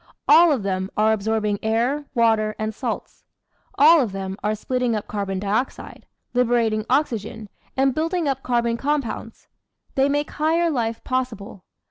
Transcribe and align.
All 0.27 0.51
of 0.51 0.63
them 0.63 0.89
are 0.97 1.13
absorbing 1.13 1.59
air, 1.61 2.05
water, 2.15 2.55
and 2.57 2.73
salts; 2.73 3.23
all 3.77 4.01
of 4.01 4.13
them 4.13 4.35
are 4.43 4.55
splitting 4.55 4.95
up 4.95 5.07
carbon 5.07 5.37
dioxide, 5.37 6.07
liberating 6.33 6.87
oxy 6.89 7.19
gen, 7.19 7.49
and 7.77 7.93
building 7.93 8.27
up 8.27 8.41
carbon 8.41 8.77
compounds: 8.77 9.47
they 9.93 10.09
make 10.09 10.31
higher 10.31 10.71
life 10.71 11.03
possible. 11.03 11.65